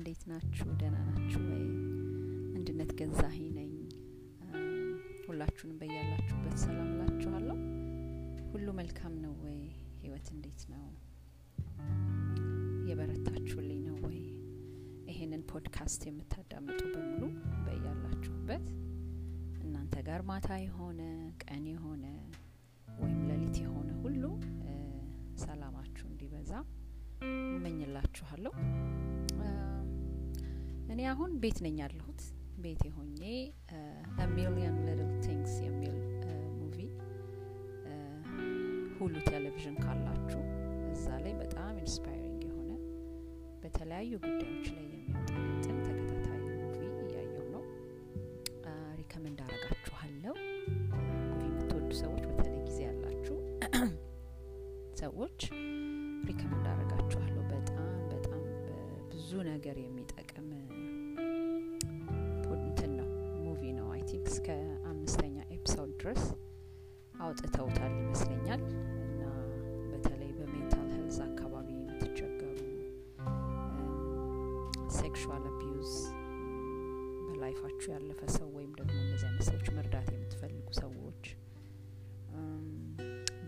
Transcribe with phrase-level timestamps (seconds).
[0.00, 0.66] እንዴት ናችሁ?
[0.80, 1.64] ደህና ናችሁ ወይ?
[2.56, 3.72] አንድነት ገዛኸኝ ነኝ።
[5.26, 7.56] ሁላችሁንም በያላችሁበት ሰላም እላችኋለሁ።
[8.52, 9.58] ሁሉ መልካም ነው ወይ?
[10.02, 10.84] ህይወት እንዴት ነው?
[12.88, 14.18] የበረታችሁልኝ ነው ወይ?
[15.10, 17.22] ይሄንን ፖድካስት የምታዳምጡ በሙሉ
[17.66, 18.66] በያላችሁበት
[19.62, 21.00] እናንተ ጋር ማታ የሆነ
[21.44, 22.06] ቀን የሆነ
[22.98, 24.24] ወይም ሌሊት የሆነ ሁሉ
[25.44, 26.52] ሰላማችሁ እንዲበዛ
[27.52, 28.52] እመኝላችኋለሁ።
[31.00, 32.18] እኔ አሁን ቤት ነኝ ያለሁት።
[32.62, 33.20] ቤት ሆኜ
[34.32, 35.94] Million Little Things የሚል
[36.56, 36.76] movie
[38.98, 40.42] Hulu ቴሌቪዥን ካላችሁ
[40.90, 42.70] እዛ ላይ በጣም inspiring የሆነ
[43.62, 47.64] በተለያዩ ጉዳዮች ላይ የሚያጠነጥን ተከታታይ movie እያየሁ ነው።
[49.00, 50.34] recommend አረጋችኋለሁ።
[51.30, 53.38] movie የምትወዱ ሰዎች፣ በተለይ ጊዜ ያላችሁ
[55.02, 55.40] ሰዎች
[56.28, 58.42] recommend አረጋችኋለሁ። በጣም በጣም
[59.12, 60.09] ብዙ ነገር የሚጠቅም
[66.10, 66.24] ድረስ
[67.20, 68.62] አውጥተውታል ይመስለኛል
[69.02, 69.20] እና
[69.90, 72.56] በተለይ በ mental health አካባቢ የምትቸገሩ
[74.96, 75.92] sexual abuse
[77.26, 81.22] በ life ኣችሁ ያለፈ ሰው ወይም ደግሞ እነዚህ አይነት ሰዎች መርዳት የምትፈልጉ ሰዎች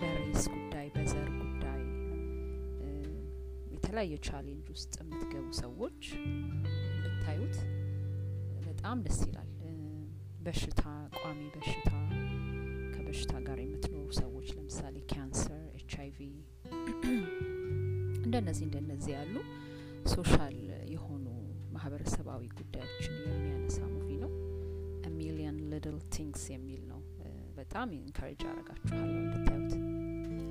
[0.00, 1.82] በ race ጉዳይ በዘር ጉዳይ
[3.74, 6.02] የተለያየ challenge ውስጥ የምትገቡ ሰዎች
[7.04, 7.58] ብታዩት
[8.66, 9.50] በጣም ደስ ይላል።
[10.44, 10.82] በሽታ
[11.18, 11.88] ቋሚ በሽታ
[13.12, 16.18] ከበሽታ ጋር የምትኖሩ ሰዎች ለምሳሌ ካንሰር፣ ኤች አይቪ
[18.24, 19.34] እንደነዚህ እንደነዚህ ያሉ
[20.12, 20.54] social
[20.92, 21.26] የሆኑ
[21.74, 24.32] ማህበረሰባዊ ጉዳዮችን የሚያነሳ movie ነው።
[25.18, 27.02] Million Little Things የሚል ነው።
[27.58, 29.74] በጣም encourage አረጋችኋለሁ እንድታዩት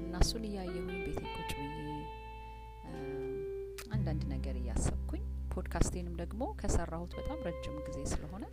[0.04, 1.90] እና እሱን እያየሁኝ ቤቴ ቁጭ ብዬ
[3.96, 5.24] አንዳንድ ነገር እያሰብኩኝ
[5.56, 8.44] ፖድካስቴንም ደግሞ ከሰራሁት በጣም ረጅም ጊዜ ስለሆነ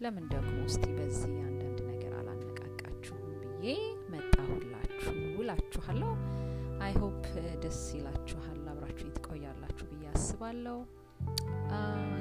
[0.00, 1.80] ለምን ደግሞ እስቲ በዚህ አንዳንድ
[3.62, 3.72] ብዬ
[4.12, 6.12] መጣሁላችሁ እላችኋለሁ።
[6.84, 7.26] I hope
[7.62, 10.78] ደስ ይላችኋል፣ አብራችሁ ትቆያላችሁ ብዬ አስባለሁ።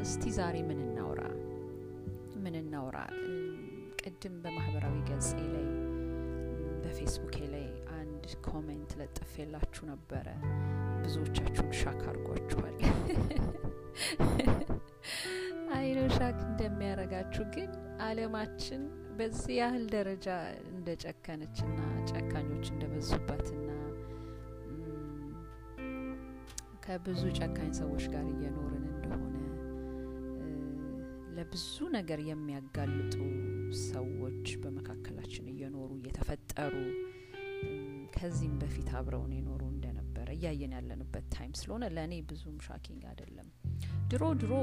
[0.03, 1.21] እስቲ ዛሬ ምን እናውራ
[2.43, 2.97] ምን እናውራ?
[4.01, 5.67] ቅድም በማህበራዊ ገጼ ላይ
[6.83, 7.65] በፌስቡኬ ላይ
[7.97, 10.27] አንድ comment ለጥፌላችሁ ነበረ።
[11.01, 12.77] ብዙዎቻችሁን shock አድርጓችኋል።
[15.75, 17.71] I know shock እንደሚያረጋችሁ ግን
[18.05, 18.81] አለማችን
[19.17, 20.27] በዚህ ያህል ደረጃ
[20.81, 23.67] እንደ ጨከነችና ጨካኞች እንደበዙባትና
[26.85, 29.35] ከብዙ ጨካኝ ሰዎች ጋር እየኖርን እንደሆነ
[31.35, 31.65] ለብዙ
[31.97, 33.15] ነገር የሚያጋልጡ
[33.85, 36.73] ሰዎች በመካከላችን እየኖሩ እየተፈጠሩ
[38.15, 43.49] ከዚህም በፊት አብረውን የኖሩ እንደነበረ እያየን ያለንበት time ስለሆነ ለእኔ ብዙም shocking አይደለም።
[44.09, 44.53] ድሮ ድሮ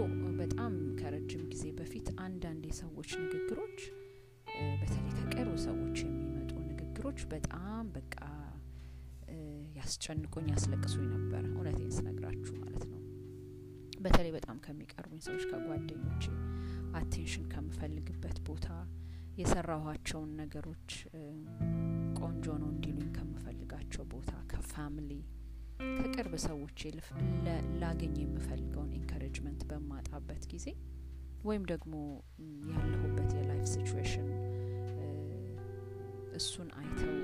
[0.40, 3.78] በጣም ከረጅም ጊዜ በፊት አንዳንድ የሰዎች ንግግሮች
[4.80, 5.17] በተለይ
[5.60, 8.16] ሰዎች የሚመጡ ንግግሮች በጣም በቃ
[9.78, 13.00] ያስጨንቁኝ፣ ያስለቅሱኝ ነበረ። እውነቴን ስነግራችሁ ማለት ነው።
[14.00, 16.24] በተለይ በጣም ከሚቀርቡኝ ሰዎች ከጓደኞቼ
[16.98, 18.68] attention ከምፈልግበት ቦታ
[19.38, 20.90] የሰራኋቸውን ነገሮች
[22.20, 25.12] ቆንጆ ነው እንዲሉኝ ከምፈልጋቸው ቦታ ከ family
[25.98, 26.78] ከቅርብ ሰዎች
[27.82, 30.66] ላገኝ የምፈልገውን encouragement በማጣበት ጊዜ
[31.44, 31.94] ወይም ደግሞ
[32.72, 34.28] ያለሁበት የ life situation
[36.38, 37.14] እሱን አይተው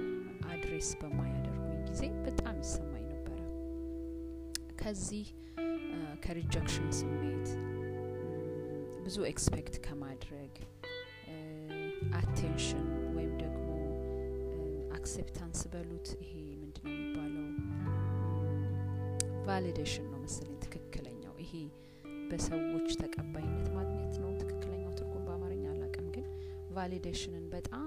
[0.53, 1.51] address በማያደርጉኝ
[1.89, 3.41] ጊዜ በጣም ይሰማኝ ነበረ።
[4.81, 5.27] ከዚህ
[6.25, 7.49] ከ rejection ስሜት
[9.05, 10.55] ብዙ expect ከማድረግ
[12.19, 12.85] attention
[13.17, 13.69] ወይም ደግሞ
[14.99, 16.33] acceptance በሉት ይሄ
[16.63, 17.49] ምንድን ነው የሚባለው
[19.47, 21.53] validation ነው መሰለኝ ትክክለኛው ይሄ
[22.31, 26.27] በሰዎች ተቀባይነት ማግኘት ነው ትክክለኛው ትርጉም በአማርኛ አላቅም ግን
[26.77, 27.84] validation ን በጣም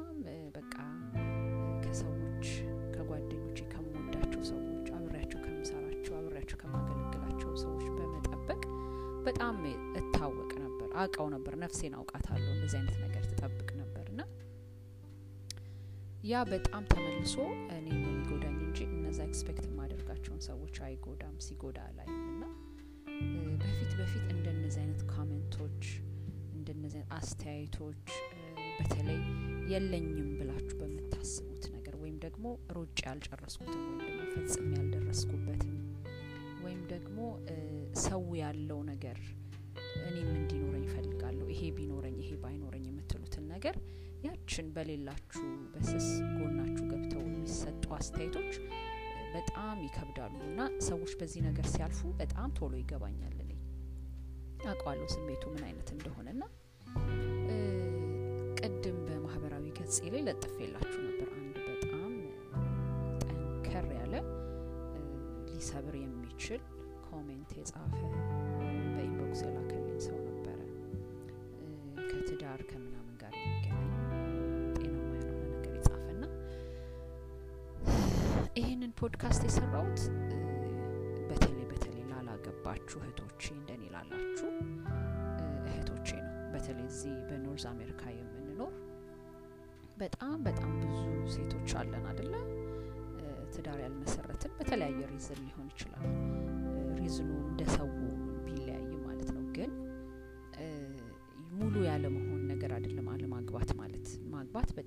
[11.67, 14.21] ነፍሴን አውቃታለሁ። እንደዚህ አይነት ነገር ትጠብቅ ነበር እና
[16.23, 17.35] ያ በጣም ተመልሶ
[17.75, 22.43] እኔ የሚጎዳኝ እንጂ እነዛ expect የማደርጋቸውን ሰዎች አይጎዳም ሲጎዳ ላይም እና
[23.61, 25.83] በፊት በፊት እንደነዚህ አይነት comment ኦች
[26.57, 28.05] እንደነዚህ አይነት አስተያየቶች
[28.77, 29.21] በተለይ
[29.71, 35.75] የለኝም ብላችሁ በምታስቡት ነገር ወይም ደግሞ ሮጬ ያልጨረስኩትም ወይም ደግሞ ፈጽሞ ያልደረስኩበትም
[36.65, 37.19] ወይም ደግሞ
[38.05, 39.19] ሰው ያለው ነገር
[40.07, 41.06] እኔም እንዲኖረኝ እፈልጋለሁ
[41.57, 43.75] ይሄ ቢኖረኝ ይሄ ባይኖረኝ የምትሉትን ነገር
[44.25, 48.51] ያችን በሌላችሁ በስስ ጎናችሁ ገብተው የሚሰጡ አስተያየቶች
[49.33, 53.51] በጣም ይከብዳሉ። እና ሰዎች በዚህ ነገር ሲያልፉ በጣም ቶሎ ይገባኛል እኔ።
[54.67, 56.45] አውቀዋለሁ ስሜቱ ምን አይነት እንደሆነ። ና
[58.61, 62.13] ቅድም በማህበራዊ ገጽ ላይ ለጥፌላችሁ ነበር። አንድ በጣም
[63.23, 64.15] ጠንከር ያለ
[65.49, 66.63] ሊሰብር የሚችል
[67.07, 67.97] comment የጻፈ
[68.93, 70.17] በ inbox የላከልኝ ሰው
[72.39, 73.93] ከትዳር ከምናምን ጋር የሚገናኝ
[74.75, 76.25] ጤናማ ያልሆነ ነገር የጻፈ ና
[78.57, 80.01] ይህንን ፖድካስት የሰራሁት
[81.29, 84.49] በተለይ በተለይ ላላገባችሁ እህቶቼ እንደኔ ላላችሁ
[85.69, 88.75] እህቶቼ ነው። በተለይ እዚህ በ North America የምንኖር
[89.97, 91.01] በጣም በጣም ብዙ
[91.35, 92.33] ሴቶች አለን አደለ
[93.55, 96.05] ትዳር ያልመሰረትን በተለያየ reason ሊሆን ይችላል።
[96.99, 97.86] reason ኑ እንደ ሰው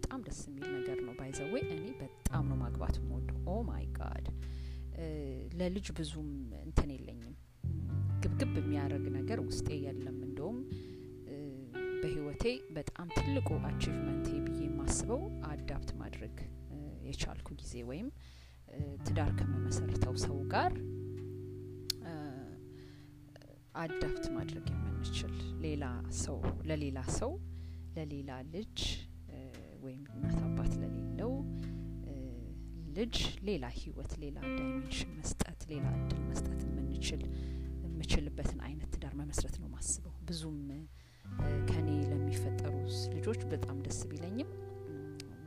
[0.01, 3.87] በጣም ደስ የሚል ነገር ነው። by the way እኔ በጣም ነው ማግባት የምወድ oh my
[3.99, 4.27] God!
[5.61, 6.31] ለልጅ ብዙም
[6.65, 7.35] እንትን የለኝም።
[8.23, 10.59] ግብግብ የሚያደርግ ነገር ውስጤ የለም። እንደውም
[12.03, 12.45] በህይወቴ
[12.77, 16.37] በጣም ትልቁ achievement ኤ ብዬ የማስበው adopt ማድረግ
[17.09, 18.09] የቻልኩ ጊዜ ወይም
[19.07, 20.73] ትዳር ከመመሰርተው ሰው ጋር
[23.81, 25.85] adopt ማድረግ የምንችል ሌላ
[26.21, 26.39] ሰው
[26.69, 27.33] ለሌላ ሰው
[27.97, 28.81] ለሌላ ልጅ
[29.91, 31.33] ወይም እናት አባት ለሌለው
[32.97, 33.17] ልጅ
[33.49, 37.23] ሌላ ህይወት ሌላ dimension መስጠት ሌላ እድል መስጠት የምንችል
[37.85, 40.59] የምችልበትን አይነት ትዳር መመስረት ነው ማስበው ብዙም
[41.71, 42.75] ከኔ ለሚፈጠሩ
[43.15, 44.51] ልጆች በጣም ደስ ቢለኝም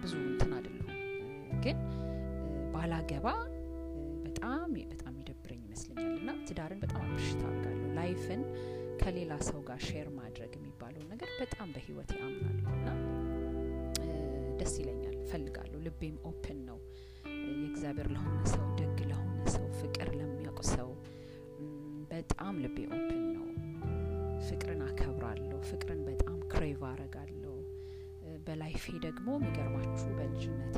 [0.02, 1.00] ብዙ እንትን አይደለሁም።
[1.66, 1.80] ግን
[2.74, 3.28] ባላገባ
[4.26, 4.64] በጣም
[4.94, 8.44] በጣም ይደብረኝ ይመስለኛል። እና ትዳርን በጣም appreciate አድርጋለሁ life ን
[9.02, 12.90] ከሌላ ሰው ጋር share ማድረግ የሚባለውን ነገር በጣም በህይወት አምናለሁ። እና
[14.60, 16.80] ደስ ይለኛል። ፈልጋለሁ ልቤም open ነው።
[17.54, 19.22] የእግዚአብሔር ለሆነ ሰው ደግ ለሆነ
[19.56, 20.90] ሰው ፍቅር ለሚያውቅ ሰው
[22.12, 23.48] በጣም ልቤ open ነው።
[24.48, 27.56] ፍቅርን አከብራለሁ። ፍቅርን በጣም crave አረጋለሁ
[28.46, 30.78] በ life ኤ ደግሞ የሚገርማችሁ በልጅነቴ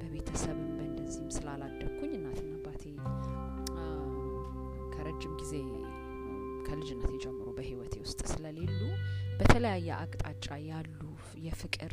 [0.00, 2.84] በቤተሰብም በእንደዚህም ስላላደግኩኝ እናትና አባቴ
[4.94, 5.54] ከረጅም ጊዜ
[6.68, 8.80] ከልጅነቴ ጀምሮ በህይወቴ ውስጥ ስለሌሉ
[9.38, 11.00] በተለያየ አቅጣጫ ያሉ
[11.44, 11.92] የፍቅር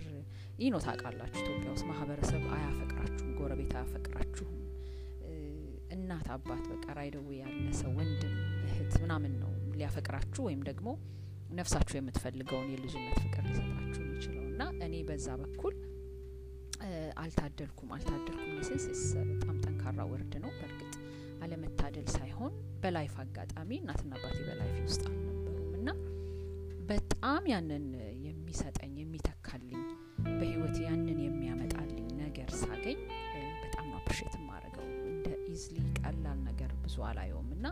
[0.59, 4.53] ይህ ነው ታውቃላችሁ። ኢትዮጵያ ውስጥ ማህበረሰብ አያፈቅራችሁም ጎረቤት አያፈቅራችሁም።
[5.95, 8.35] እናት አባት በቃ ራይደዌ ያለ ሰው ወንድም
[8.67, 10.87] እህት ምናምን ነው ሊያፈቅራችሁ ወይም ደግሞ
[11.51, 15.75] ነፍሳችሁ የምትፈልገውን የልጅነት ፍቅር ሊሰጣችሁ የሚችለው እና እኔ በዛ በኩል
[17.21, 20.93] አልታደልኩም አልታደልኩም ሴንስ በጣም ጠንካራ word ነው። በእርግጥ
[21.43, 22.53] አለመታደል ሳይሆን
[22.83, 25.89] በ life አጋጣሚ እናትና አባቴ በ life ውስጥ አልነበሩም እና
[26.89, 27.85] በጣም ያንን
[28.25, 28.84] የሚተካልኝ
[30.47, 32.97] በህይወት ያንን የሚያመጣልኝ ነገር ሳገኝ
[33.61, 34.33] በጣም ነው appreciate
[35.05, 37.65] እንደ easily ቀላል ነገር ብዙ አላየውም። እና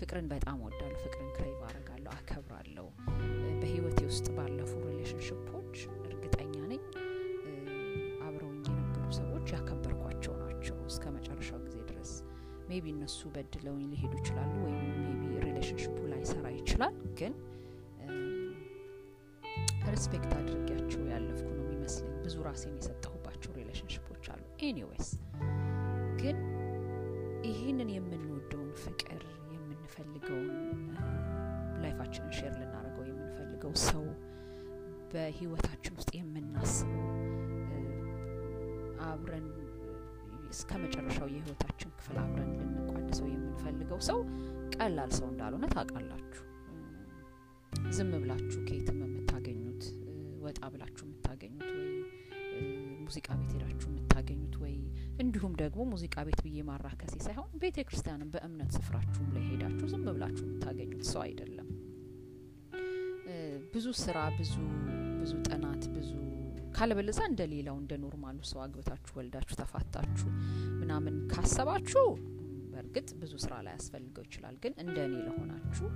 [0.00, 2.86] ፍቅርን በጣም ወዳለሁ ፍቅርን crave አረጋለሁ አከብራለሁ።
[3.60, 5.76] በህይወቴ ውስጥ ባለፉ relationship ኦች
[6.08, 6.82] እርግጠኛ ነኝ
[8.26, 12.12] አብረውኝ የነበሩ ሰዎች ያከበርኳቸው ናቸው እስከ መጨረሻው ጊዜ ድረስ።
[12.70, 17.34] maybe እነሱ በድለውኝ ሊሄዱ ይችላሉ ወይም maybe relationship ኡ ላይ ሰራ ይችላል። ግን
[19.90, 20.67] respect አድርጊያቸው
[22.44, 25.10] ራሴን የሰጠሁባቸው relationship ኦች አሉ። anyways
[26.20, 26.38] ግን
[27.48, 29.22] ይህንን የምንወደውን ፍቅር
[29.54, 30.48] የምንፈልገውን
[31.82, 34.04] life ኣችንን share ልናደርገው የምንፈልገው ሰው
[35.12, 37.04] በህይወታችን ውስጥ የምናስበው
[39.08, 39.46] አብረን
[40.50, 44.18] እስከ መጨረሻው የህይወታችን ክፍል አብረን ልንቋደሰው የምንፈልገው ሰው
[44.76, 46.44] ቀላል ሰው እንዳልሆነ ታውቃላችሁ።
[47.96, 49.82] ዝም ብላችሁ ከየትም የምታገኙት
[50.44, 51.88] ወጣ ብላችሁ የምታገኙት ወይ
[53.08, 54.74] ሙዚቃ ቤት ሄዳችሁ የምታገኙት ወይ?
[55.22, 60.44] እንዲሁም ደግሞ ሙዚቃ ቤት ብዬ ማራከሴ ሳይሆን ቤተ ክርስቲያንም በእምነት ስፍራችሁም ላይ ሄዳችሁ ዝም ብላችሁ
[60.46, 61.68] የምታገኙት ሰው አይደለም።
[63.74, 64.54] ብዙ ስራ ብዙ
[65.20, 66.10] ብዙ ጥናት ብዙ
[66.76, 70.28] ካለበለዛ እንደ ሌላው እንደ ኖርማሉ ሰው አግብታችሁ ወልዳችሁ ተፋታችሁ
[70.80, 72.04] ምናምን ካሰባችሁ
[72.72, 75.86] በእርግጥ ብዙ ስራ ላይ ያስፈልገው ይችላል። ግን እንደ እኔ ለሆናችሁ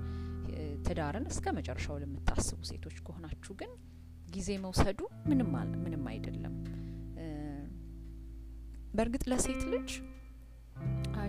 [0.87, 3.73] ትዳርን እስከ መጨረሻው ለምታስቡ ሴቶች ከሆናችሁ ግን
[4.29, 5.01] ጊዜ መውሰዱ
[5.31, 5.51] ምንም
[5.85, 6.55] ምንም አይደለም
[8.95, 9.91] በእርግጥ ለሴት ልጅ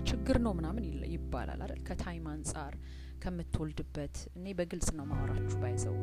[0.10, 1.82] ችግር ነው ምናምን ይባላል አይደል?
[1.88, 2.74] ከታይም አንጻር
[3.24, 6.00] ከምትወልድበት። እኔ በግልጽ ነው ማወራችሁ by the way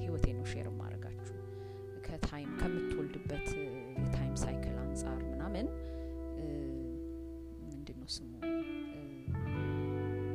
[0.00, 1.34] ህይወቴ ነው share ማድረጋችሁ
[2.06, 3.48] ከ time ከምትወልድበት
[3.98, 5.66] የ time cycle አንጻር ምናምን።
[7.64, 8.32] ምንድን ነው ስሙ?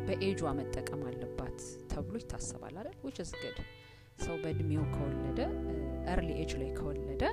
[0.07, 1.59] በኤጇ መጠቀም አለባት
[1.91, 2.97] ተብሎ ይታሰባል አይደል?
[3.05, 3.59] which is good
[4.23, 5.39] ሰው በእድሜው ከወለደ
[6.13, 7.23] early age ላይ ከወለደ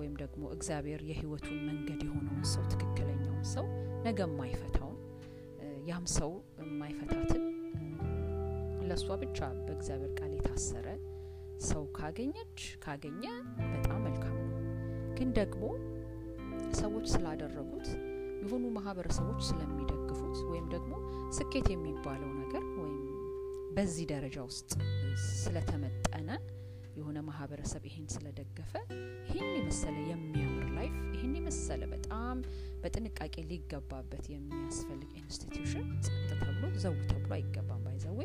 [0.00, 3.66] ወይም ደግሞ እግዚአብሔር የህይወቱን መንገድ የሆነውን ሰው ትክክለኛውን ሰው
[4.06, 4.98] ነገ የማይፈታውን
[5.90, 6.30] ያም ሰው
[6.62, 7.44] የማይፈታትን
[8.88, 10.86] ለእሷ ብቻ በእግዚአብሔር ቃል የታሰረ
[11.68, 13.22] ሰው ካገኘች ካገኘ
[13.72, 14.56] በጣም መልካም ነው።
[15.18, 15.62] ግን ደግሞ
[16.80, 17.88] ሰዎች ስላደረጉት
[18.42, 20.92] የሆኑ ማህበረሰቦች ስለሚደግፉት ወይም ደግሞ
[21.38, 22.96] ስኬት የሚባለው ነገር ወይም
[23.76, 24.70] በዚህ ደረጃ ውስጥ
[25.34, 26.30] ስለተመጠነ
[27.00, 28.72] የሆነ ማህበረሰብ ይሄን ስለደገፈ
[29.28, 32.38] ይህን የመሰለ የሚያምር life ይህን የመሰለ በጣም
[32.82, 38.20] በጥንቃቄ ሊገባበት የሚያስፈልግ institution ጸጥ ተብሎ ዘው ተብሎ አይገባም። by the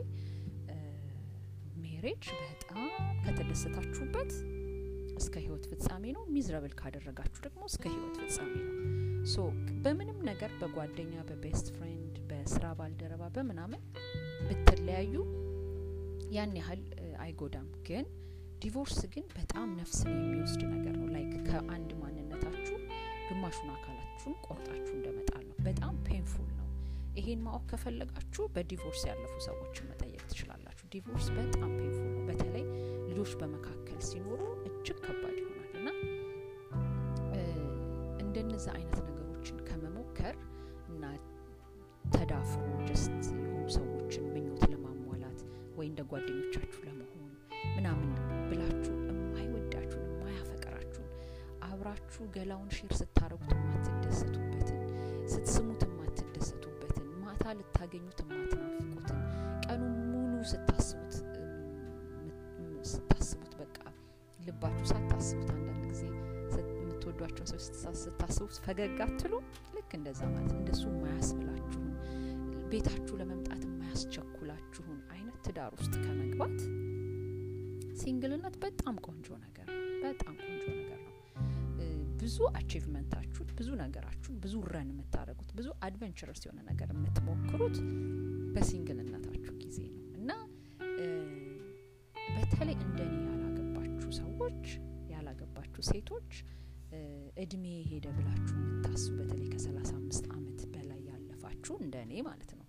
[1.83, 2.89] way marriage በጣም
[3.23, 4.31] ከተደሰታችሁበት
[5.17, 8.73] እስከ ህይወት ፍጻሜ ነው። miserable ካደረጋችሁ ደግሞ እስከ ህይወት ፍጻሜ ነው።
[9.25, 9.45] so
[9.83, 13.81] በምንም ነገር በጓደኛ በ best friend በስራ ባልደረባ በምናምን
[14.47, 15.15] ብትለያዩ
[16.35, 16.81] ያን ያህል
[17.23, 18.05] አይጎዳም። ግን
[18.61, 22.77] divorce ግን በጣም ነፍስን የሚወስድ ነገር ነው። like ከአንድ ማንነታችሁ
[23.27, 26.67] ግማሹን አካላችሁን ቆርጣችሁ እንደመጣል ነው። በጣም painful ነው።
[27.17, 32.65] ይሄን ማወቅ ከፈለጋችሁ በ divorce ያለፉ ሰዎችን መጠየቅ ትችላላችሁ። divorce በጣም painful ነው። በተለይ
[33.09, 35.34] ልጆች በመካከል ሲኖሩ እጅግ ከባድ
[52.35, 54.79] ገላውን share ስታረጉት የማትደሰቱበትን
[55.33, 59.21] ስትስሙት የማትደሰቱበትን ማታ ልታገኙት የማትናፍቁትን
[59.65, 61.13] ቀኑን ሙሉ ስታስቡት
[62.91, 63.77] ስታስቡት በቃ
[64.39, 66.03] ልባችሁ ሳታስቡት አንዳንድ ጊዜ
[66.79, 67.63] የምትወዷቸው ሰዎች
[68.03, 69.33] ስታስቡት ፈገግ አትሉ።
[69.77, 71.89] ልክ እንደዛ ማለት እንደሱ የማያስብላችሁን
[72.71, 76.57] ቤታችሁ ለመምጣት የማያስቸኩላችሁን አይነት ትዳር ውስጥ ከመግባት
[77.99, 79.67] ሲንግልነት በጣም ቆንጆ ነገር
[80.03, 80.35] በጣም
[82.25, 87.75] ብዙ አቺቭመንታችሁን፣ ብዙ ነገራችሁን፣ ብዙ ረን የምታደርጉት፣ ብዙ አድቨንቸረስ የሆነ ነገር የምትሞክሩት
[88.55, 90.31] በሲንግልነታችሁ ጊዜ ነው እና
[92.35, 94.63] በተለይ እንደኔ ያላገባችሁ ሰዎች
[95.13, 96.31] ያላገባችሁ ሴቶች
[97.43, 102.67] እድሜ ሄደ ብላችሁ የምታስቡ በተለይ ከሰላሳ አምስት አመት በላይ ያለፋችሁ እንደ እኔ ማለት ነው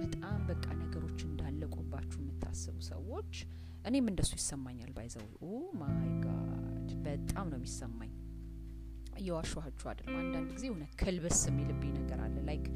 [0.00, 3.32] በጣም በቃ ነገሮች እንዳለቁባችሁ የምታስቡ ሰዎች
[3.84, 8.12] እኔም እንደሱ ይሰማኛል። by the way oh my God በጣም ነው የሚሰማኝ።
[9.20, 12.66] እየዋሸኋችሁ አይደለም። አንዳንድ ጊዜ የሆነ ክብስ የሚልብኝ ነገር አለ። like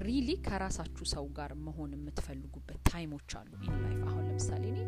[0.00, 4.78] really ከራሳችሁ ሰው ጋር መሆን የምትፈልጉበት time ኦች አሉ in life። አሁን ለምሳሌ እኔ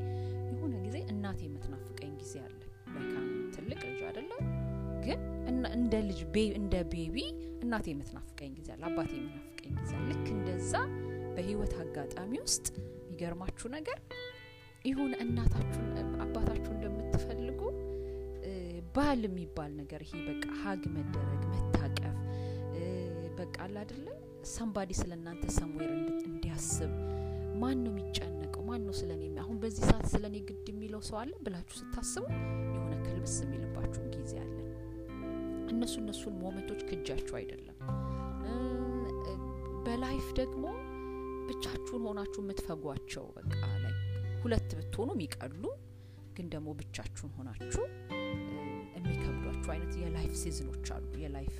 [0.52, 2.60] የሆነ ጊዜ እናቴ የምትናፍቀኝ ጊዜ አለ።
[2.94, 3.12] በቃ
[3.54, 4.44] ትልቅ ልጅ አይደለም
[5.04, 5.20] ግን
[5.74, 6.20] እንደ ልጅ
[6.60, 7.16] እንደ baby
[7.62, 10.72] እናቴ የምትናፍቀኝ ጊዜ አለ። አባቴ የምናፍቀኝ ጊዜ አለ። ልክ እንደዛ
[11.34, 13.98] በህይወት አጋጣሚ ውስጥ የሚገርማችሁ ነገር
[14.84, 15.88] ይሁን እናታችሁን
[16.24, 16.89] አባታችሁ እንደምትፈልጉ
[18.94, 22.16] ባል የሚባል ነገር ይሄ በቃ ሀግ መደረግ መታቀፍ
[23.40, 24.06] በቃ አለ አይደለ?
[24.52, 25.90] ሰምባዲ ስለ እናንተ ሰምዌር
[26.26, 26.92] እንዲያስብ።
[27.60, 28.62] ማን ነው የሚጨነቀው?
[28.68, 32.24] ማን ነው ስለ እኔ አሁን በዚህ ሰዓት ስለ እኔ ግድ የሚለው ሰው አለ ብላችሁ ስታስቡ
[32.74, 34.54] የሆነ ክልብስ የሚልባችሁን ጊዜ አለ።
[35.72, 37.76] እነሱ እነሱን ሞመንቶች ክጃችሁ አይደለም።
[39.86, 40.64] በላይፍ ደግሞ
[41.48, 43.54] ብቻችሁን ሆናችሁ የምትፈጓቸው በቃ
[43.84, 43.94] ላይ
[44.42, 45.62] ሁለት ብትሆኑ የሚቀሉ
[46.36, 47.84] ግን ደግሞ ብቻችሁን ሆናችሁ
[49.00, 51.56] የሚከብዷችሁ አይነት የላይፍ ሲዝኖች አሉ። የላይፍ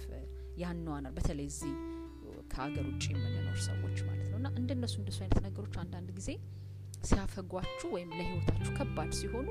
[0.62, 1.75] ያኗኗር በተለይ እዚህ
[2.50, 6.30] ከሀገር ውጭ የምንኖር ሰዎች ማለት ነው እና እንደነሱ እንደሱ አይነት ነገሮች አንዳንድ ጊዜ
[7.04, 9.49] ሲያፈጓችሁ ወይም ለህይወታችሁ ከባድ ሲሆኑ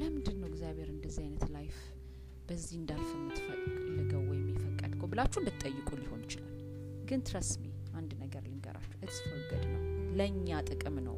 [0.00, 1.76] ለምንድን ነው እግዚአብሔር እንደዚህ አይነት life
[2.48, 6.52] በዚህ እንዳልፍ የምትፈልገው ወይም የፈቀድከው ብላችሁ እንድትጠይቁ ሊሆን ይችላል።
[7.08, 9.18] ግን trust me አንድ ነገር ልንገራችሁ፣ it's
[9.72, 9.82] ነው፣
[10.18, 11.16] ለእኛ ጥቅም ነው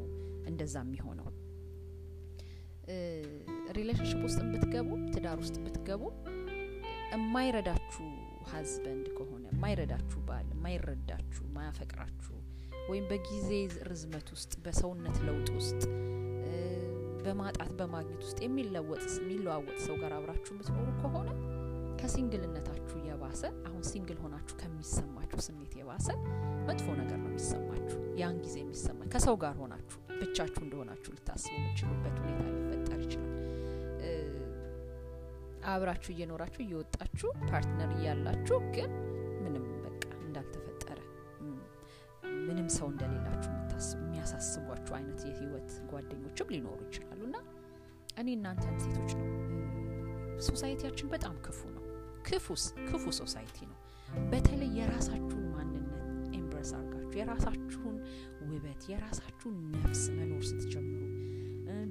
[0.48, 1.27] እንደዛ የሚሆነው።
[3.78, 6.02] relationship ውስጥ ብትገቡ፣ ትዳር ውስጥ ብትገቡ
[7.12, 8.06] የማይረዳችሁ
[8.50, 12.34] husband ከሆነ የማይረዳችሁ ባል፣ የማይረዳችሁ፣ ማያፈቅራችሁ
[12.90, 13.48] ወይም በጊዜ
[13.88, 15.82] ርዝመት ውስጥ በሰውነት ለውጥ ውስጥ
[17.24, 21.30] በማጣት በማግኘት ውስጥ የሚለወጥ የሚለዋወጥ ሰው ጋር አብራችሁ የምትኖሩ ከሆነ
[22.00, 26.08] ከ single ነታችሁ የባሰ አሁን single ሆናችሁ ከሚሰማችሁ ስሜት የባሰ
[26.68, 32.42] መጥፎ ነገር ነው የሚሰማችሁ። ያን ጊዜ የሚሰማ ከሰው ጋር ሆናችሁ ብቻችሁ እንደሆናችሁ ልታስቡ የምችሉበት ሁኔታ
[32.54, 33.34] ሊፈጠር ይችላል።
[35.68, 38.90] አብራችሁ እየኖራችሁ እየወጣችሁ partner እያላችሁ ግን
[39.42, 40.98] ምንም በቃ እንዳልተፈጠረ
[42.46, 43.52] ምንም ሰው እንደሌላችሁ
[43.98, 47.36] የሚያሳስቧችሁ አይነት የህይወት ጓደኞችም ሊኖሩ ይችላሉ እና
[48.18, 49.26] እኔ እናንተን ሴቶች ነው
[50.48, 51.84] society ያችን በጣም ክፉ ነው።
[52.28, 53.78] ክፉስ ክፉ society ነው።
[54.30, 56.02] በተለይ የራሳችሁን ማንነት
[56.38, 57.96] embrace አርጋችሁ የራሳችሁን
[58.48, 61.02] ውበት የራሳችሁን ነፍስ መኖር ስትጀምሩ፣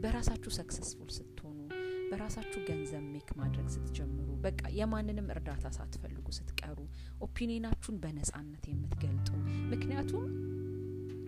[0.04, 1.37] በራሳችሁ successful ስትሆኑ፣
[2.10, 6.78] በራሳችሁ ገንዘብ make ማድረግ ስትጀምሩ፣ በቃ የማንንም እርዳታ ሳትፈልጉ ስትቀሩ፣
[7.26, 9.30] ኦፒኒናችሁን በነጻነት የምትገልጡ
[9.72, 10.26] ምክንያቱም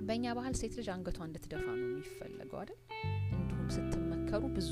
[0.08, 2.80] በእኛ ባህል ሴት ልጅ አንገቷ እንድትደፋ ነው የሚፈለገው አይደል?
[3.34, 4.72] እንዲሁም ስትመከሩ ብዙ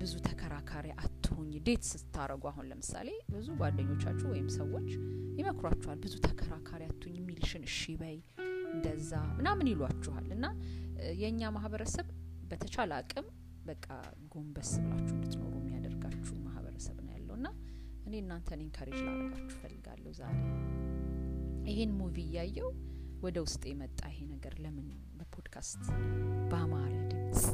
[0.00, 4.88] ብዙ ተከራካሪ አትሁኝ። ዴት ስታረጉ አሁን ለምሳሌ ብዙ ጓደኞቻችሁ ወይም ሰዎች
[5.40, 8.16] ይመክሯችኋል። ብዙ ተከራካሪ አትሁኝ፣ የሚልሽን እሺ በይ
[8.68, 10.46] እንደዛ ምናምን ይሏችኋል። እና
[11.20, 12.06] የእኛ ማህበረሰብ
[12.50, 13.26] በተቻለ አቅም
[13.68, 13.86] በቃ
[14.32, 17.48] ጎንበስ ብላችሁ እንድትኖሩ የሚያደርጋችሁ ማህበረሰብ ነው ያለው እና
[18.06, 20.36] እኔ እናንተን encourage ላደርጋችሁ ፈልጋለሁ። ዛሬ
[21.68, 22.70] ይሄን movie እያየው
[23.22, 24.86] ወደ ውስጥ የመጣ ይሄ ነገር ለምን
[25.18, 25.82] በፖድካስት
[26.50, 27.44] በአማረ ድምጽ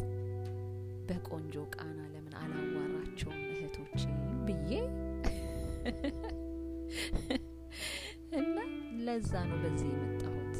[1.09, 4.02] በቆንጆ ቃና ለምን አላዋራቸውም እህቶቼ
[4.47, 4.71] ብዬ
[8.38, 8.56] እና
[9.06, 10.54] ለዛ ነው በዚህ የመጣሁት።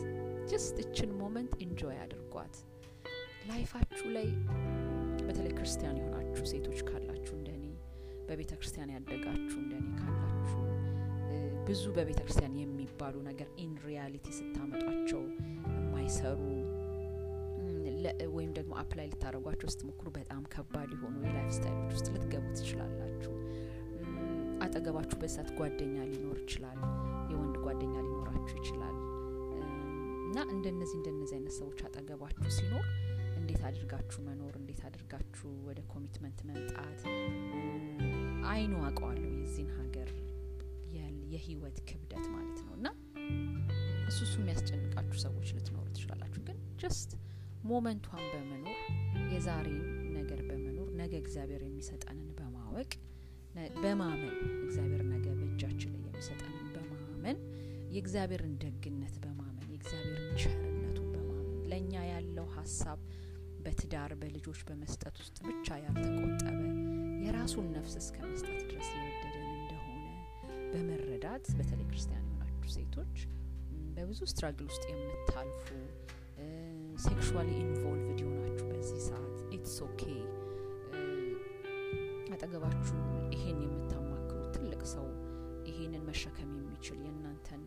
[0.51, 2.55] just እችን moment enjoy አድርጓት።
[3.49, 4.29] life ኣችሁ ላይ
[5.47, 7.65] በተለይ ክርስቲያን የሆናችሁ ሴቶች ካላችሁ እንደኔ
[8.29, 10.61] በቤተ ክርስቲያን ያደጋችሁ እንደኔ ካላችሁ
[11.67, 15.21] ብዙ በቤተ ክርስቲያን የሚባሉ ነገር in reality ስታመጧቸው
[15.75, 16.41] የማይሰሩ
[18.37, 23.35] ወይም ደግሞ apply ልታደረጓቸው ስትሞክሩ በጣም ከባድ የሆኑ የ life style ኦች ውስጥ ልትገቡ ትችላላችሁ።
[24.67, 26.81] አጠገባችሁ በሳት ጓደኛ ሊኖር ይችላል፣
[27.33, 28.97] የወንድ ጓደኛ ሊኖራችሁ ይችላል
[30.27, 32.87] እና እንደነዚህ እንደነዚህ አይነት ሰዎች አጠገባችሁ ሲኖር
[33.39, 37.01] እንዴት አድርጋችሁ መኖር እንዴት አድርጋችሁ ወደ commitment መምጣት
[38.49, 40.09] አይኑ አውቀዋለሁ የዚህን ሀገር
[41.33, 42.89] የህይወት ክብደት ማለት ነው እና
[44.09, 47.13] እሱ እሱ የሚያስጨንቃችሁ ሰዎች ልትኖሩ ትችላላችሁ። ግን just
[47.65, 48.81] moment ኧን በመኖር
[49.33, 49.79] የዛሬን
[50.19, 52.91] ነገር በመኖር ነገ እግዚአብሔር የሚሰጠንን በማወቅ
[53.83, 57.39] በማመን እግዚአብሔር ነገ በእጃችን ላይ የሚሰጠንን በማመን
[57.95, 61.41] የእግዚአብሔርን ደግነት በማመን የእግዚአብሔርን ቸርነቱን በማመን
[61.71, 63.01] ለእኛ ያለው ሀሳብ
[63.65, 66.61] በትዳር በልጆች በመስጠት ውስጥ ብቻ ያልተቆጠበ
[67.25, 70.07] የራሱን ነፍስ እስከ መስጠት ድረስ የወደደን እንደሆነ
[70.73, 73.17] በመረዳት በተለይ ክርስቲያን የሆናችሁ ሴቶች
[73.97, 75.67] በብዙ struggle ውስጥ የምታልፉ
[77.05, 79.23] sexually involved የሆናችሁ በዚህ ሰዓት
[79.57, 80.03] it's okay።
[82.35, 82.97] አጠገባችሁ
[83.35, 85.07] ይሄን የምታማክሩት ትልቅ ሰው
[85.69, 87.63] ይሄንን መሸከም የሚችል የእናንተን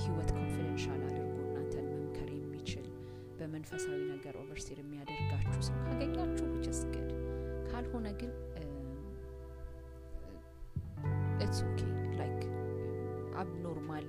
[0.00, 1.26] ህይወት confidential የሚችል
[3.40, 7.10] በመንፈሳዊ ነገር ኦቨርሲር የሚያደርጋችሁ ሰው ካገኛችሁ just good
[7.70, 8.32] ካልሆነ ግን
[11.42, 11.80] it's okay
[12.18, 12.40] like
[13.42, 14.06] abnormal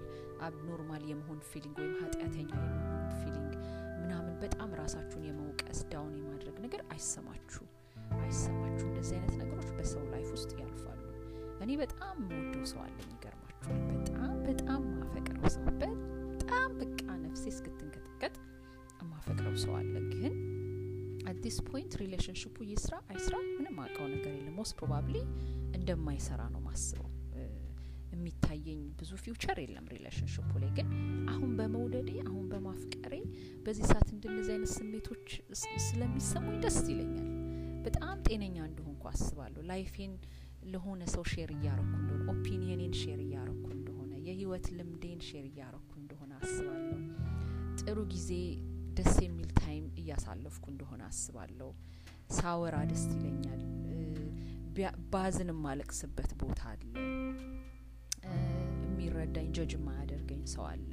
[0.47, 2.89] abnormal የመሆን feeling ወይም ኃጢአተኛ የመሆን
[3.21, 3.53] feeling
[4.01, 7.63] ምናምን በጣም ራሳችሁን የመውቀስ down የማድረግ ነገር አይሰማችሁ
[8.21, 10.99] አይሰማችሁ። እንደዚህ አይነት ነገሮች በሰው life ውስጥ ያልፋሉ።
[11.63, 17.80] እኔ በጣም የምወደው ሰው አለኝ፣ ይገርማችኋል። በጣም በጣም ማፈቅረው ሰው በጣም በቃ ነፍሴ እስክትንቀጥቀጥ
[19.23, 20.33] የማፈቅረው ሰው አለ። ግን
[21.31, 25.15] at this point relationship ኡ ይስራ አይስራ ምንም አውቀው ነገር የለም። most probably
[25.77, 27.09] እንደማይሰራ ነው ማስበው።
[28.13, 30.87] የሚታየኝ ብዙ future የለም relationship ኡ ላይ። ግን
[31.33, 33.13] አሁን በመውደዴ አሁን በማፍቀሬ
[33.65, 35.27] በዚህ ሰዓት እንደነዚህ አይነት ስሜቶች
[35.85, 37.29] ስለሚሰሙኝ ደስ ይለኛል።
[37.85, 40.15] በጣም ጤነኛ እንደሆንኩ አስባለሁ። life ኤን
[40.73, 46.33] ለሆነ ሰው share እያረኩ እንደሆነ፣ opinion ኤን share እያረኩ እንደሆነ፣ የህይወት ልምዴን share እያረኩ እንደሆነ
[46.41, 46.99] አስባለሁ።
[47.81, 48.29] ጥሩ ጊዜ
[48.97, 51.69] ደስ የሚል time እያሳለፍኩ እንደሆነ አስባለሁ።
[52.37, 53.61] ሳወራ ደስ ይለኛል።
[55.13, 56.93] ባዝን የማለቅስበት ቦታ አለ።
[58.85, 60.91] የሚረዳኝ ጀጅ የማያደርገኝ ሰው አለ።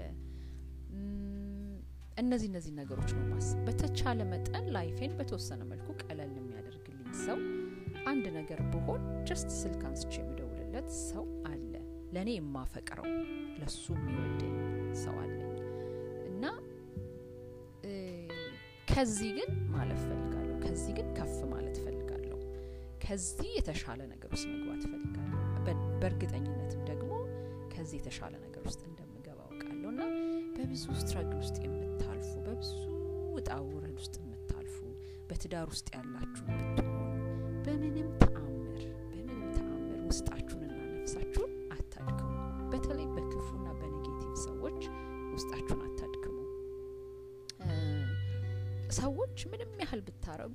[2.18, 6.94] እነዚህ እነዚህ ነገሮች ነው ማስብ። በተቻለ መጠን life ኤን በተወሰነ መልኩ ቀለል የሚያደርግልኝ
[7.26, 7.38] ሰው
[8.08, 11.72] አንድ ነገር ብሆን just ስልክ አንስቼ የምደውልለት ሰው አለ።
[12.14, 13.08] ለእኔ የማፈቅረው
[13.60, 14.56] ለሱ የሚወደኝ
[15.02, 15.47] ሰው አለኝ
[18.98, 22.38] ከዚህ ግን ማለፍ ፈልጋለሁ። ከዚህ ግን ከፍ ማለት ፈልጋለሁ።
[23.04, 25.36] ከዚህ የተሻለ ነገር ውስጥ መግባት ፈልጋለሁ።
[26.00, 27.10] በእርግጠኝነትም ደግሞ
[27.74, 30.02] ከዚህ የተሻለ ነገር ውስጥ እንደምገባ አውቃለሁ እና
[30.56, 32.72] በብዙ ስትራግል ውስጥ የምታልፉ በብዙ
[33.36, 33.50] ውጣ
[33.98, 34.76] ውስጥ የምታልፉ
[35.30, 37.14] በትዳር ውስጥ ያላችሁ ብትሆኑ
[37.66, 38.82] በምንም ተአምር
[39.12, 41.47] በምንም ተአምር ውስጣችሁንና ነፍሳችሁን
[49.38, 50.54] ሰዎች ምንም ያህል ብታረጉ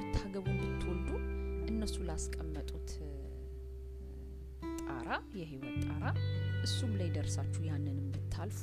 [0.00, 1.10] ብታገቡ ብትወልዱ
[1.70, 2.90] እነሱ ላስቀመጡት
[4.82, 6.04] ጣራ የህይወት ጣራ
[6.66, 8.60] እሱም ላይ ደርሳችሁ ያንንም ብታልፉ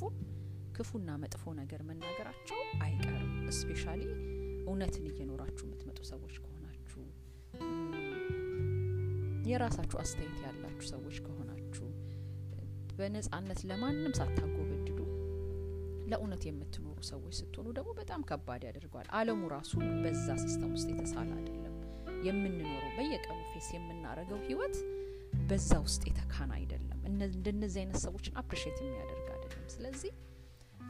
[0.76, 4.04] ክፉና መጥፎ ነገር መናገራቸው አይቀርም። እስፔሻሊ
[4.68, 7.02] እውነትን እየኖራችሁ የምትመጡ ሰዎች ከሆናችሁ፣
[9.50, 11.88] የራሳችሁ አስተያየት ያላችሁ ሰዎች ከሆናችሁ፣
[12.94, 15.00] በነጻነት ለማንም ሳታጎበድዱ
[16.10, 19.72] ለእውነት የምትኖሩ ሰዎች ስትሆኑ ደግሞ በጣም ከባድ ያደርገዋል። ዓለሙ ራሱ
[20.04, 21.74] በዛ system ውስጥ የተሳለ አይደለም።
[22.26, 24.76] የምንኖረው በየቀኑ face የምናደርገው ህይወት
[25.48, 30.12] በዛ ውስጥ የተካን አይደለም። እንደነዚህ አይነት ሰዎችን appreciate የሚያደርግ አይደለም። ስለዚህ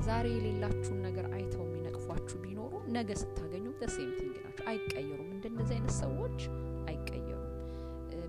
[0.06, 6.38] ዛሬ የሌላችሁን ነገር አይተው የሚነቅፏችሁ ቢኖሩ ነገ ስታገኙ ደሴም ናቸው። አይቀየሩም። እንደነዚህ አይነት ሰዎች
[6.88, 7.44] አይቀየሩም።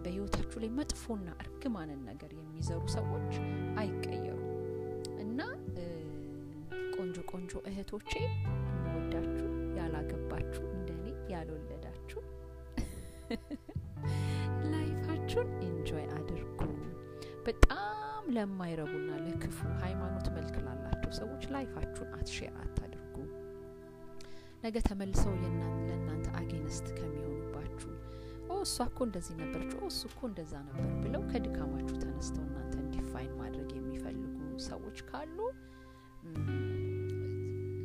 [0.03, 3.31] በህይወታችሁ ላይ መጥፎና እርግማንን ነገር የሚዘሩ ሰዎች
[3.81, 4.38] አይቀየሩም
[7.09, 9.45] ቆንጆ ቆንጆ እህቶቼ እንወዳችሁ
[9.77, 12.19] ያላገባችሁ እንደኔ ያልወለዳችሁ
[14.71, 16.59] life ኣችሁን enjoy አድርጉ።
[17.47, 23.15] በጣም ለማይረቡና ለክፉ ሃይማኖት መልክ ላላቸው ሰዎች life ኣችሁን አት share አታድርጉ።
[24.65, 27.91] ነገ ተመልሰው ለእናንተ against ከሚሆኑባችሁ
[28.49, 33.33] oh እሷ እኮ እንደዚህ ነበረች፣ oh እሱ እኮ እንደዛ ነበር ብለው ከድካማችሁ ተነስተው እናንተ define
[33.41, 35.37] ማድረግ የሚፈልጉ ሰዎች ካሉ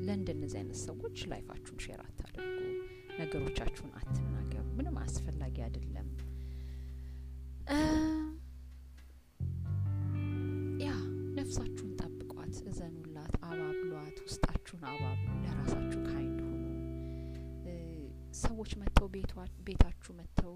[0.06, 2.58] ለእንደነዚህ አይነት ሰዎች life ኣችሁን share አታድርጉ።
[3.18, 4.40] ነገሮቻችሁን አትናገሩ።
[4.78, 6.08] ምንም አስፈላጊ አይደለም።
[10.84, 10.90] ያ
[11.38, 16.60] ነፍሳችሁን ጠብቋት፣ እዘኑላት፣ አባብሏት፣ ውስጣችሁን አባብሉ፣ ለራሳችሁ kind ሁኑ።
[18.42, 19.08] ሰዎች መጥተው
[19.66, 20.54] ቤታችሁ መጥተው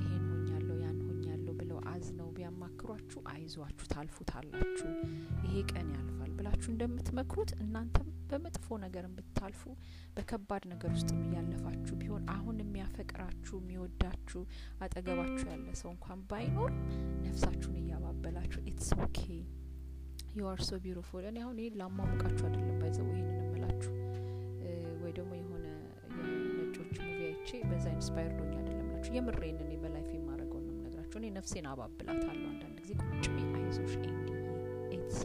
[0.00, 4.88] ይሄን ሆኛለሁ ያን ሆኛለሁ ብለው አዝነው ቢያማክሯችሁ አይዟችሁ፣ ታልፉታላችሁ፣
[5.44, 9.62] ይሄ ቀን ያልፋል ብላችሁ እንደምትመክሩት እናንተም በመጥፎ ነገር ብታልፉ
[10.16, 14.42] በከባድ ነገር ውስጥ እያለፋችሁ ቢሆን አሁን የሚያፈቅራችሁ የሚወዳችሁ
[14.84, 16.72] አጠገባችሁ ያለ ሰው እንኳን ባይኖር
[17.26, 19.20] ነፍሳችሁን እያባበላችሁ it's okay
[20.36, 23.92] you are so beautiful። እኔ አሁን ይህን ላሟሙቃችሁ አይደለም by the way ይህንን እምላችሁ
[25.02, 25.66] ወይ ደግሞ የሆነ
[26.48, 31.18] የነጮች movie አይቼ በዛ inspired ሆኜ አይደለም ላችሁ የምሬን እኔ በ life የማደርገውን ነው የምነግራችሁ።
[31.20, 33.26] እኔ ነፍሴን አባብላታለሁ አንዳንድ ጊዜ ቁጭ
[33.58, 34.30] አይዞሽ ኤንዲ
[34.96, 35.20] it's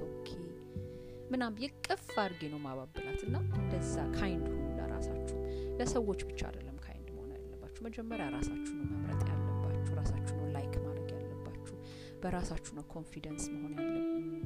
[1.31, 5.37] ምናም እቅፍ አድርጌ ነው ማባብላት እና እንደዛ kind ሁኑ ለራሳችሁ።
[5.79, 11.09] ለሰዎች ብቻ አይደለም kind መሆን ያለባችሁ። መጀመሪያ ራሳችሁ ነው መምረጥ ያለባችሁ። ራሳችሁ ነው like ማድረግ
[11.17, 11.75] ያለባችሁ።
[12.23, 13.95] በራሳችሁ ነው confidence መሆን ያለ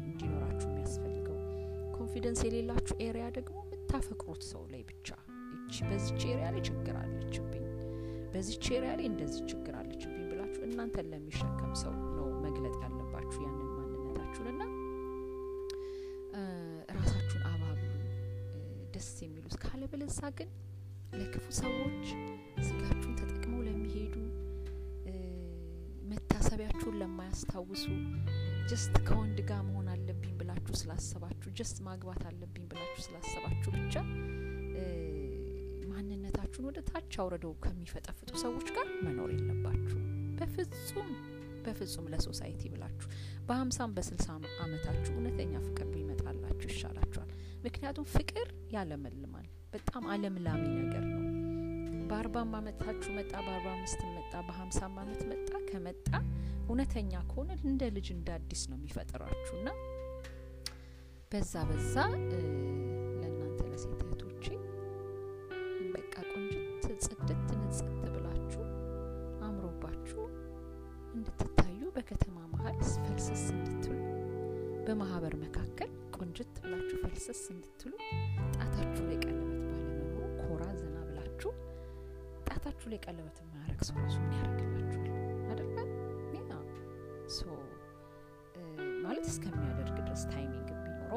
[0.03, 1.37] እንዲኖራችሁ የሚያስፈልገው።
[1.97, 5.09] confidence የሌላችሁ area ደግሞ የምታፈቅሩት ሰው ላይ ብቻ
[5.63, 7.65] እቺ በዚች area ላይ ችግር አለችብኝ፣
[8.33, 14.49] በዚች area ላይ እንደዚህ ችግር አለችብኝ ብላችሁ እናንተን ለሚሸከም ሰው ነው መግለጥ ያለባችሁ ያንን ማንነታችሁን
[19.01, 20.49] ደስ የሚሉት ካለበለዚያ ግን
[21.13, 22.03] ለክፉ ሰዎች
[22.65, 24.15] ስጋችሁን ተጠቅመው ለሚሄዱ
[26.11, 27.85] መታሰቢያችሁን ለማያስታውሱ
[28.69, 33.95] just ከወንድ ጋር መሆን አለብኝ ብላችሁ ስላሰባችሁ just ማግባት አለብኝ ብላችሁ ስላሰባችሁ ብቻ
[35.91, 39.99] ማንነታችሁን ወደ ታች አውርደው ከሚፈጠፍጡ ሰዎች ጋር መኖር የለባችሁ
[40.39, 41.11] በፍጹም
[41.65, 43.09] በፍጹም ለ society ብላችሁ
[43.47, 44.27] በሀምሳም በስልሳ
[44.63, 47.31] አመታችሁ እውነተኛ ፍቅር ቢመጣላችሁ ይሻላችኋል።
[47.65, 51.17] ምክንያቱም ፍቅር ያለመልማል። በጣም አለምላሚ ነገር ነው።
[52.09, 56.07] በአርባም አመታችሁ መጣ፣ በአርባ አምስትም መጣ፣ በሀምሳም አመት መጣ ከመጣ
[56.65, 59.69] እውነተኛ ከሆነ እንደ ልጅ እንደ አዲስ ነው የሚፈጥራችሁ እና
[61.31, 61.95] በዛ በዛ
[63.19, 64.01] ለእናንተ ለሴት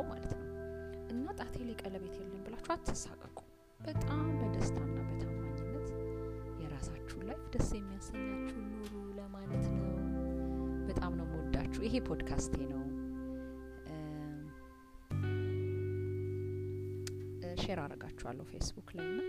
[0.04, 0.48] ቢኖረው ማለት ነው።
[1.12, 3.38] እና ጣቴ ላይ ቀለበት የለም ብላችሁ አትሳቀቁ።
[3.80, 5.88] በጣም በደስታና በታማኝነት
[6.62, 9.90] የራሳችሁን life ደስ የሚያሰኛችሁ ኑሩ ለማለት ነው።
[10.88, 12.82] በጣም ነው መወዳችሁ። ይሄ ፖድካስቴ ነው።
[17.62, 19.20] share አረጋችኋለሁ ፌስቡክ ላይ ና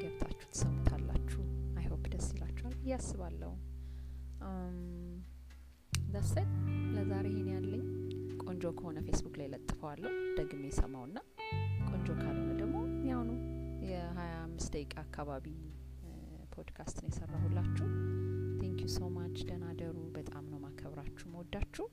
[0.00, 1.42] ገብታችሁ ትሰሙታላችሁ።
[1.78, 3.52] I hope ደስ ይላችኋል ብዬ አስባለሁ።
[8.66, 11.18] ቆንጆ ከሆነ ፌስቡክ ላይ ለጥፈዋለሁ ደግሜ ሰማውና
[11.88, 12.76] ቆንጆ ካልሆነ ደግሞ
[13.08, 13.36] ያው ነው
[13.88, 15.44] የሀያ አምስት ደቂቃ አካባቢ
[16.54, 17.86] ፖድካስት ነው የሰራሁላችሁ።
[18.60, 21.86] Thank you so much። ደህና እደሩ። በጣም ነው ማከብራችሁ መወዳችሁ።